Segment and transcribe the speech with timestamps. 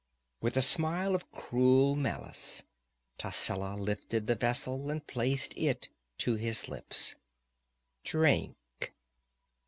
[0.41, 2.63] With a smile of cruel malice,
[3.19, 7.13] Tascela lifted the vessel and placed it to his lips.
[8.03, 8.55] "Drink!"